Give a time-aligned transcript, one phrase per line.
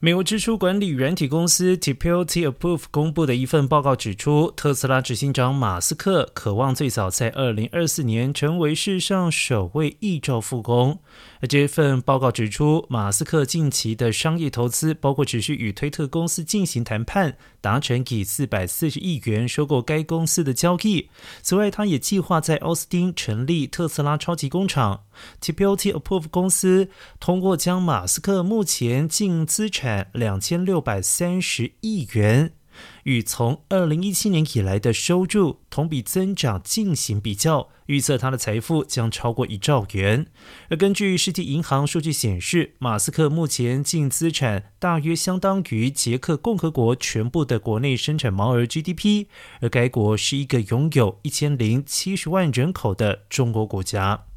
[0.00, 10.96] 美国支出管理软体公司 TPLT Approve 公布的一份报告指出，特斯拉执行长马斯克渴望最早在二零二四年成为世上首位亿兆富翁。
[11.40, 21.10] 而这份报告指出，马斯克近期的商业投资包括持续与推特公司进行谈判，达成以四百四十亿元收购该公司的交易。
[21.42, 25.02] 此外，他也计划在奥斯汀成立特斯拉超级工厂。
[25.40, 26.88] TPLT Approve 公司
[27.18, 32.52] 通过将马斯克目前净资产产两千六百三十亿元。
[33.02, 40.26] 与从二零一七年以来的收入同比增长进行比较，预测他的财富将超过一兆元。
[40.68, 49.26] 而根据世界银行数据显示，马斯克目前净资产大约相当于捷克共和国全部的国内生产毛额 GDP，
[49.60, 54.27] 而该国是一个拥有一千零七十万人口的中国国家。